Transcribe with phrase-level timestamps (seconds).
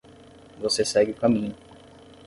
[0.59, 1.55] Você segue o caminho